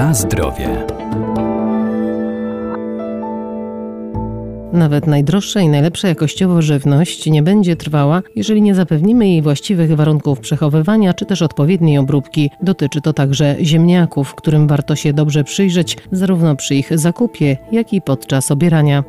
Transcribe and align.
Na 0.00 0.14
zdrowie. 0.14 0.86
Nawet 4.72 5.06
najdroższa 5.06 5.60
i 5.60 5.68
najlepsza 5.68 6.08
jakościowo 6.08 6.62
żywność 6.62 7.26
nie 7.26 7.42
będzie 7.42 7.76
trwała, 7.76 8.22
jeżeli 8.36 8.62
nie 8.62 8.74
zapewnimy 8.74 9.28
jej 9.28 9.42
właściwych 9.42 9.96
warunków 9.96 10.40
przechowywania 10.40 11.14
czy 11.14 11.26
też 11.26 11.42
odpowiedniej 11.42 11.98
obróbki. 11.98 12.50
Dotyczy 12.62 13.00
to 13.00 13.12
także 13.12 13.56
ziemniaków, 13.62 14.34
którym 14.34 14.68
warto 14.68 14.96
się 14.96 15.12
dobrze 15.12 15.44
przyjrzeć 15.44 15.96
zarówno 16.12 16.56
przy 16.56 16.74
ich 16.74 16.98
zakupie, 16.98 17.56
jak 17.72 17.92
i 17.92 18.02
podczas 18.02 18.50
obierania. 18.50 19.04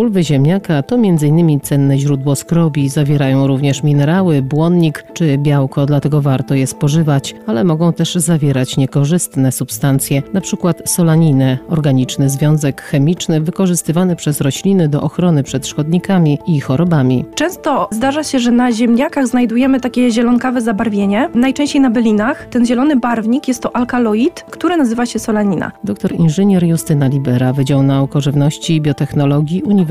Bulwy 0.00 0.24
ziemniaka 0.24 0.82
to 0.82 0.96
m.in. 0.96 1.60
cenne 1.60 1.98
źródło 1.98 2.36
skrobi, 2.36 2.88
zawierają 2.88 3.46
również 3.46 3.82
minerały, 3.82 4.42
błonnik 4.42 5.04
czy 5.12 5.38
białko, 5.38 5.86
dlatego 5.86 6.20
warto 6.20 6.54
je 6.54 6.66
spożywać, 6.66 7.34
ale 7.46 7.64
mogą 7.64 7.92
też 7.92 8.14
zawierać 8.14 8.76
niekorzystne 8.76 9.52
substancje, 9.52 10.22
np. 10.32 10.74
solaninę, 10.84 11.58
organiczny 11.68 12.30
związek 12.30 12.82
chemiczny 12.82 13.40
wykorzystywany 13.40 14.16
przez 14.16 14.40
rośliny 14.40 14.88
do 14.88 15.02
ochrony 15.02 15.42
przed 15.42 15.66
szkodnikami 15.66 16.38
i 16.46 16.60
chorobami. 16.60 17.24
Często 17.34 17.88
zdarza 17.92 18.24
się, 18.24 18.38
że 18.38 18.50
na 18.50 18.72
ziemniakach 18.72 19.26
znajdujemy 19.26 19.80
takie 19.80 20.10
zielonkawe 20.10 20.60
zabarwienie, 20.60 21.28
najczęściej 21.34 21.82
na 21.82 21.90
bylinach. 21.90 22.46
Ten 22.50 22.66
zielony 22.66 22.96
barwnik 22.96 23.48
jest 23.48 23.62
to 23.62 23.76
alkaloid, 23.76 24.44
który 24.50 24.76
nazywa 24.76 25.06
się 25.06 25.18
solanina. 25.18 25.72
Doktor 25.84 26.12
inżynier 26.12 26.64
Justyna 26.64 27.06
Libera, 27.06 27.52
Wydział 27.52 27.82
Nauk 27.82 28.16
o 28.16 28.20
Żywności 28.20 28.74
i 28.74 28.80
Biotechnologii 28.80 29.62
Uniwersytetu 29.62 29.89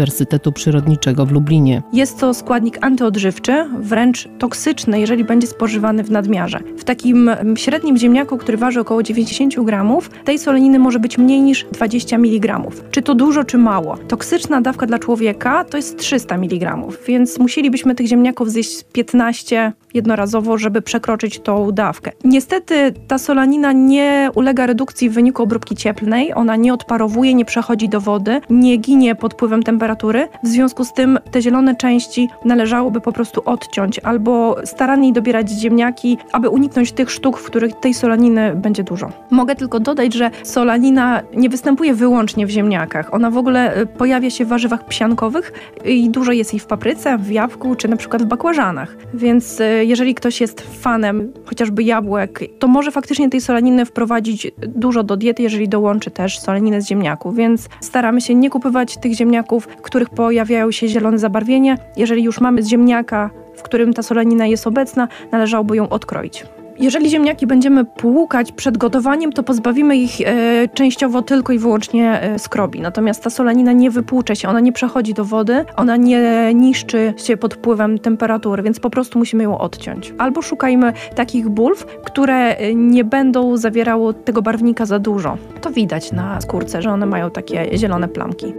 Przyrodniczego 0.54 1.26
w 1.26 1.32
Lublinie. 1.32 1.82
Jest 1.94 2.20
to 2.20 2.34
składnik 2.34 2.78
antyodżywczy, 2.82 3.66
wręcz 3.80 4.28
toksyczny, 4.40 5.00
jeżeli 5.00 5.24
będzie 5.24 5.48
spożywany 5.48 6.04
w 6.04 6.12
nadmiarze. 6.12 6.60
W 6.78 6.84
takim 6.84 7.30
mm, 7.30 7.58
średnim 7.58 7.98
ziemniaku, 7.98 8.38
który 8.38 8.58
waży 8.58 8.80
około 8.80 9.04
90 9.04 9.56
gramów, 9.66 10.10
tej 10.26 10.40
soleniny 10.40 10.80
może 10.80 11.00
być 11.00 11.18
mniej 11.18 11.42
niż 11.42 11.66
20 11.72 12.16
mg. 12.16 12.62
Czy 12.92 13.02
to 13.02 13.16
dużo, 13.16 13.44
czy 13.44 13.58
mało? 13.58 13.98
Toksyczna 13.98 14.62
dawka 14.62 14.86
dla 14.86 15.00
człowieka 15.00 15.64
to 15.64 15.78
jest 15.78 15.98
300 15.98 16.36
mg, 16.36 16.78
więc 17.08 17.40
musielibyśmy 17.40 17.96
tych 17.96 18.08
ziemniaków 18.08 18.52
zjeść 18.52 18.84
15 18.92 19.74
jednorazowo, 19.94 20.58
żeby 20.58 20.82
przekroczyć 20.82 21.40
tą 21.40 21.72
dawkę. 21.72 22.12
Niestety 22.24 22.94
ta 23.08 23.18
solanina 23.18 23.72
nie 23.72 24.30
ulega 24.36 24.66
redukcji 24.66 25.10
w 25.10 25.14
wyniku 25.14 25.44
obróbki 25.44 25.76
cieplnej, 25.76 26.34
ona 26.34 26.56
nie 26.56 26.74
odparowuje, 26.74 27.34
nie 27.34 27.46
przechodzi 27.46 27.90
do 27.90 28.02
wody, 28.02 28.42
nie 28.50 28.78
ginie 28.78 29.16
pod 29.16 29.34
wpływem 29.34 29.64
temperatury. 29.64 30.28
W 30.44 30.48
związku 30.48 30.86
z 30.86 30.94
tym 30.94 31.20
te 31.32 31.42
zielone 31.42 31.76
części 31.76 32.30
należałoby 32.46 33.02
po 33.02 33.12
prostu 33.12 33.42
odciąć 33.46 34.00
albo 34.00 34.56
staranniej 34.66 35.14
dobierać 35.14 35.50
ziemniaki, 35.50 36.18
aby 36.32 36.50
uniknąć 36.50 36.92
tych 36.92 37.12
sztuk, 37.12 37.38
w 37.38 37.46
których 37.46 37.80
tej 37.80 37.94
solaniny 37.94 38.56
będzie 38.56 38.84
dużo. 38.84 39.12
Mogę 39.32 39.56
tylko 39.56 39.80
dodać, 39.80 40.14
że 40.14 40.32
solanina 40.44 41.22
nie 41.36 41.50
występuje 41.50 41.94
wyłącznie 41.94 42.46
w 42.46 42.50
ziemniakach. 42.50 43.14
Ona 43.14 43.32
w 43.32 43.38
ogóle 43.38 43.82
y, 43.82 43.86
pojawia 43.86 44.30
się 44.30 44.46
w 44.46 44.48
warzywach 44.48 44.86
psiankowych 44.86 45.54
i 45.86 46.10
dużo 46.10 46.32
jest 46.32 46.54
jej 46.54 46.60
w 46.60 46.66
papryce, 46.66 47.18
w 47.18 47.32
jabłku 47.32 47.76
czy 47.76 47.88
na 47.88 47.96
przykład 47.96 48.24
w 48.24 48.26
bakłażanach. 48.26 48.96
Więc 49.14 49.60
y, 49.60 49.79
jeżeli 49.86 50.16
ktoś 50.16 50.42
jest 50.42 50.62
fanem 50.62 51.34
chociażby 51.46 51.84
jabłek, 51.84 52.40
to 52.60 52.68
może 52.68 52.92
faktycznie 52.92 53.30
tej 53.30 53.42
solaniny 53.42 53.86
wprowadzić 53.86 54.52
dużo 54.58 55.04
do 55.04 55.18
diety, 55.18 55.44
jeżeli 55.44 55.70
dołączy 55.70 56.12
też 56.12 56.40
solaninę 56.40 56.82
z 56.82 56.88
ziemniaków. 56.88 57.36
Więc 57.36 57.70
staramy 57.82 58.22
się 58.22 58.36
nie 58.36 58.50
kupować 58.50 58.98
tych 58.98 59.14
ziemniaków, 59.14 59.68
w 59.78 59.82
których 59.82 60.10
pojawiają 60.10 60.72
się 60.72 60.88
zielone 60.88 61.20
zabarwienie. 61.20 61.78
Jeżeli 61.98 62.24
już 62.24 62.42
mamy 62.42 62.64
z 62.64 62.68
ziemniaka, 62.68 63.30
w 63.56 63.62
którym 63.62 63.94
ta 63.94 64.04
solanina 64.04 64.48
jest 64.48 64.68
obecna, 64.68 65.08
należałoby 65.32 65.76
ją 65.76 65.90
odkroić. 65.90 66.46
Jeżeli 66.80 67.10
ziemniaki 67.10 67.48
będziemy 67.48 67.86
płukać 67.86 68.52
przed 68.52 68.78
gotowaniem, 68.78 69.34
to 69.34 69.44
pozbawimy 69.44 69.98
ich 69.98 70.22
e, 70.22 70.68
częściowo 70.74 71.22
tylko 71.22 71.54
i 71.54 71.60
wyłącznie 71.60 72.22
e, 72.22 72.40
skrobi. 72.40 72.82
Natomiast 72.82 73.24
ta 73.24 73.30
solanina 73.30 73.72
nie 73.72 73.92
wypłucze 73.92 74.36
się, 74.36 74.50
ona 74.50 74.60
nie 74.60 74.72
przechodzi 74.72 75.14
do 75.14 75.26
wody, 75.26 75.66
ona 75.76 75.98
nie 75.98 76.52
niszczy 76.56 77.14
się 77.18 77.38
pod 77.38 77.54
wpływem 77.54 78.00
temperatury, 78.00 78.64
więc 78.64 78.80
po 78.80 78.90
prostu 78.90 79.20
musimy 79.20 79.44
ją 79.44 79.58
odciąć. 79.58 80.14
Albo 80.18 80.42
szukajmy 80.42 80.94
takich 81.16 81.50
bulw, 81.50 81.86
które 81.86 82.36
e, 82.36 82.76
nie 82.76 83.04
będą 83.04 83.58
zawierało 83.58 84.14
tego 84.14 84.42
barwnika 84.42 84.86
za 84.86 85.00
dużo. 85.00 85.38
To 85.62 85.72
widać 85.72 86.12
na 86.12 86.42
skórce, 86.42 86.82
że 86.82 86.92
one 86.92 87.06
mają 87.06 87.32
takie 87.32 87.78
zielone 87.78 88.08
plamki. 88.08 88.54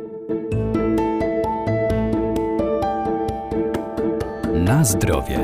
Na 4.55 4.85
zdrowie. 4.85 5.39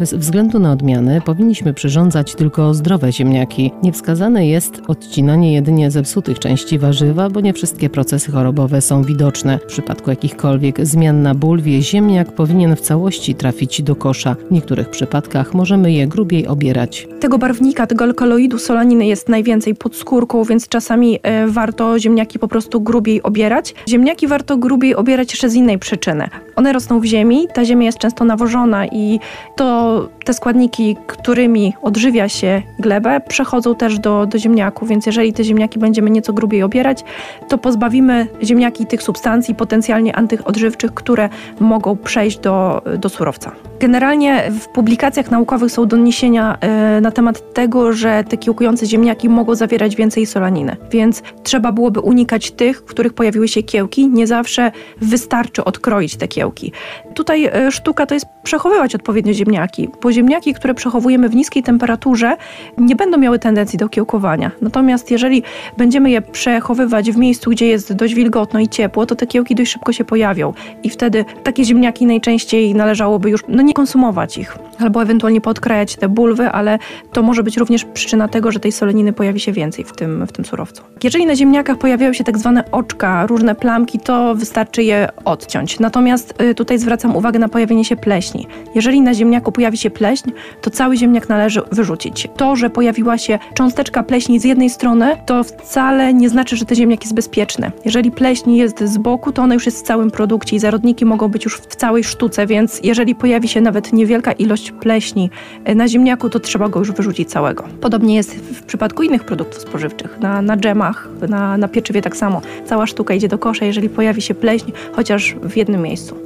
Bez 0.00 0.14
względu 0.14 0.58
na 0.58 0.72
odmiany 0.72 1.20
powinniśmy 1.20 1.74
przyrządzać 1.74 2.34
tylko 2.34 2.74
zdrowe 2.74 3.12
ziemniaki. 3.12 3.72
Niewskazane 3.82 4.46
jest 4.46 4.82
odcinanie 4.88 5.52
jedynie 5.52 5.90
zepsutych 5.90 6.38
części 6.38 6.78
warzywa, 6.78 7.30
bo 7.30 7.40
nie 7.40 7.52
wszystkie 7.52 7.90
procesy 7.90 8.32
chorobowe 8.32 8.80
są 8.80 9.02
widoczne. 9.02 9.58
W 9.58 9.64
przypadku 9.64 10.10
jakichkolwiek 10.10 10.86
zmian 10.86 11.22
na 11.22 11.34
bulwie 11.34 11.82
ziemniak 11.82 12.32
powinien 12.32 12.76
w 12.76 12.80
całości 12.80 13.34
trafić 13.34 13.82
do 13.82 13.96
kosza. 13.96 14.36
W 14.48 14.52
niektórych 14.52 14.90
przypadkach 14.90 15.54
możemy 15.54 15.92
je 15.92 16.06
grubiej 16.06 16.46
obierać. 16.46 17.08
Tego 17.20 17.38
barwnika, 17.38 17.86
tego 17.86 18.04
alkaloidu 18.04 18.58
solaniny 18.58 19.06
jest 19.06 19.28
najwięcej 19.28 19.74
pod 19.74 19.96
skórką, 19.96 20.44
więc 20.44 20.68
czasami 20.68 21.18
e, 21.22 21.46
warto 21.46 21.98
ziemniaki 21.98 22.38
po 22.38 22.48
prostu 22.48 22.80
grubiej 22.80 23.22
obierać. 23.22 23.74
Ziemniaki 23.88 24.26
warto 24.26 24.56
grubiej 24.56 24.94
obierać 24.94 25.30
jeszcze 25.30 25.50
z 25.50 25.54
innej 25.54 25.78
przyczyny. 25.78 26.28
One 26.56 26.72
rosną 26.72 27.00
w 27.00 27.04
ziemi, 27.04 27.46
ta 27.54 27.64
ziemia 27.64 27.86
jest 27.86 27.98
często 27.98 28.24
nawożona 28.24 28.86
i 28.86 29.20
to 29.56 29.89
te 30.24 30.34
składniki, 30.34 30.96
którymi 31.06 31.74
odżywia 31.82 32.28
się 32.28 32.62
glebę, 32.78 33.20
przechodzą 33.28 33.74
też 33.74 33.98
do, 33.98 34.26
do 34.26 34.38
ziemniaków, 34.38 34.88
więc 34.88 35.06
jeżeli 35.06 35.32
te 35.32 35.44
ziemniaki 35.44 35.78
będziemy 35.78 36.10
nieco 36.10 36.32
grubiej 36.32 36.62
obierać, 36.62 37.04
to 37.48 37.58
pozbawimy 37.58 38.26
ziemniaki 38.42 38.86
tych 38.86 39.02
substancji 39.02 39.54
potencjalnie 39.54 40.16
antyodżywczych, 40.16 40.94
które 40.94 41.28
mogą 41.60 41.96
przejść 41.96 42.38
do, 42.38 42.82
do 42.98 43.08
surowca. 43.08 43.52
Generalnie 43.80 44.50
w 44.60 44.68
publikacjach 44.68 45.30
naukowych 45.30 45.72
są 45.72 45.86
doniesienia 45.86 46.58
e, 46.60 47.00
na 47.00 47.10
temat 47.10 47.52
tego, 47.54 47.92
że 47.92 48.24
te 48.24 48.36
kiełkujące 48.36 48.86
ziemniaki 48.86 49.28
mogą 49.28 49.54
zawierać 49.54 49.96
więcej 49.96 50.26
solaniny, 50.26 50.76
więc 50.90 51.22
trzeba 51.42 51.72
byłoby 51.72 52.00
unikać 52.00 52.50
tych, 52.50 52.78
w 52.78 52.84
których 52.84 53.14
pojawiły 53.14 53.48
się 53.48 53.62
kiełki. 53.62 54.08
Nie 54.08 54.26
zawsze 54.26 54.72
wystarczy 55.00 55.64
odkroić 55.64 56.16
te 56.16 56.28
kiełki. 56.28 56.72
Tutaj 57.14 57.44
e, 57.44 57.72
sztuka 57.72 58.06
to 58.06 58.14
jest 58.14 58.26
przechowywać 58.42 58.94
odpowiednio 58.94 59.32
ziemniaki, 59.32 59.79
bo 60.02 60.12
ziemniaki, 60.12 60.54
które 60.54 60.74
przechowujemy 60.74 61.28
w 61.28 61.34
niskiej 61.34 61.62
temperaturze, 61.62 62.36
nie 62.78 62.96
będą 62.96 63.18
miały 63.18 63.38
tendencji 63.38 63.78
do 63.78 63.88
kiełkowania. 63.88 64.50
Natomiast 64.60 65.10
jeżeli 65.10 65.42
będziemy 65.76 66.10
je 66.10 66.22
przechowywać 66.22 67.10
w 67.10 67.16
miejscu, 67.16 67.50
gdzie 67.50 67.66
jest 67.66 67.92
dość 67.92 68.14
wilgotno 68.14 68.60
i 68.60 68.68
ciepło, 68.68 69.06
to 69.06 69.16
te 69.16 69.26
kiełki 69.26 69.54
dość 69.54 69.72
szybko 69.72 69.92
się 69.92 70.04
pojawią 70.04 70.52
i 70.82 70.90
wtedy 70.90 71.24
takie 71.42 71.64
ziemniaki 71.64 72.06
najczęściej 72.06 72.74
należałoby 72.74 73.30
już 73.30 73.40
no, 73.48 73.62
nie 73.62 73.74
konsumować 73.74 74.38
ich, 74.38 74.58
albo 74.78 75.02
ewentualnie 75.02 75.40
podkrajać 75.40 75.96
te 75.96 76.08
bulwy, 76.08 76.48
ale 76.48 76.78
to 77.12 77.22
może 77.22 77.42
być 77.42 77.56
również 77.56 77.84
przyczyna 77.84 78.28
tego, 78.28 78.52
że 78.52 78.60
tej 78.60 78.72
soleniny 78.72 79.12
pojawi 79.12 79.40
się 79.40 79.52
więcej 79.52 79.84
w 79.84 79.92
tym, 79.92 80.26
w 80.26 80.32
tym 80.32 80.44
surowcu. 80.44 80.82
Jeżeli 81.02 81.26
na 81.26 81.36
ziemniakach 81.36 81.78
pojawiają 81.78 82.12
się 82.12 82.24
tak 82.24 82.38
zwane 82.38 82.70
oczka, 82.72 83.26
różne 83.26 83.54
plamki, 83.54 83.98
to 83.98 84.34
wystarczy 84.34 84.82
je 84.82 85.08
odciąć. 85.24 85.80
Natomiast 85.80 86.42
y, 86.42 86.54
tutaj 86.54 86.78
zwracam 86.78 87.16
uwagę 87.16 87.38
na 87.38 87.48
pojawienie 87.48 87.84
się 87.84 87.96
pleśni. 87.96 88.46
Jeżeli 88.74 89.00
na 89.00 89.14
ziemniaku 89.14 89.52
pojawi 89.52 89.69
się 89.76 89.90
pleśń, 89.90 90.30
to 90.60 90.70
cały 90.70 90.96
ziemniak 90.96 91.28
należy 91.28 91.62
wyrzucić. 91.72 92.28
To, 92.36 92.56
że 92.56 92.70
pojawiła 92.70 93.18
się 93.18 93.38
cząsteczka 93.54 94.02
pleśni 94.02 94.40
z 94.40 94.44
jednej 94.44 94.70
strony, 94.70 95.16
to 95.26 95.44
wcale 95.44 96.14
nie 96.14 96.28
znaczy, 96.28 96.56
że 96.56 96.64
ten 96.64 96.76
ziemniak 96.76 97.02
jest 97.02 97.14
bezpieczny. 97.14 97.72
Jeżeli 97.84 98.10
pleśń 98.10 98.50
jest 98.50 98.84
z 98.84 98.98
boku, 98.98 99.32
to 99.32 99.42
ona 99.42 99.54
już 99.54 99.66
jest 99.66 99.78
w 99.78 99.82
całym 99.82 100.10
produkcie 100.10 100.56
i 100.56 100.58
zarodniki 100.58 101.04
mogą 101.04 101.28
być 101.28 101.44
już 101.44 101.56
w 101.56 101.76
całej 101.76 102.04
sztuce, 102.04 102.46
więc 102.46 102.80
jeżeli 102.82 103.14
pojawi 103.14 103.48
się 103.48 103.60
nawet 103.60 103.92
niewielka 103.92 104.32
ilość 104.32 104.72
pleśni 104.72 105.30
e, 105.64 105.74
na 105.74 105.88
ziemniaku, 105.88 106.30
to 106.30 106.40
trzeba 106.40 106.68
go 106.68 106.78
już 106.78 106.92
wyrzucić 106.92 107.30
całego. 107.30 107.64
Podobnie 107.80 108.16
jest 108.16 108.34
w 108.34 108.62
przypadku 108.62 109.02
innych 109.02 109.24
produktów 109.24 109.62
spożywczych. 109.62 110.20
Na, 110.20 110.42
na 110.42 110.56
dżemach, 110.56 111.08
na, 111.28 111.56
na 111.56 111.68
pieczywie 111.68 112.02
tak 112.02 112.16
samo. 112.16 112.40
Cała 112.64 112.86
sztuka 112.86 113.14
idzie 113.14 113.28
do 113.28 113.38
kosza, 113.38 113.64
jeżeli 113.64 113.88
pojawi 113.88 114.22
się 114.22 114.34
pleśń, 114.34 114.72
chociaż 114.92 115.36
w 115.42 115.56
jednym 115.56 115.82
miejscu. 115.82 116.16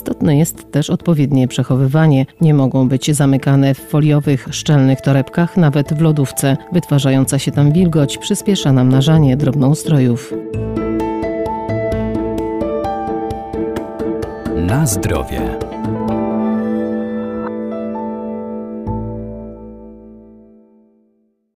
Istotne 0.00 0.36
jest 0.36 0.72
też 0.72 0.90
odpowiednie 0.90 1.48
przechowywanie. 1.48 2.26
Nie 2.40 2.54
mogą 2.54 2.88
być 2.88 3.16
zamykane 3.16 3.74
w 3.74 3.78
foliowych, 3.78 4.48
szczelnych 4.50 5.00
torebkach, 5.00 5.56
nawet 5.56 5.94
w 5.94 6.00
lodówce. 6.00 6.56
Wytwarzająca 6.72 7.38
się 7.38 7.52
tam 7.52 7.72
wilgoć 7.72 8.18
przyspiesza 8.18 8.72
namnażanie 8.72 9.36
drobnoustrojów. 9.36 10.34
Na 14.56 14.86
zdrowie. 14.86 15.58